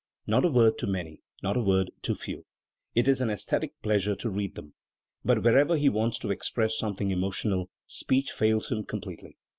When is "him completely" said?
8.71-9.37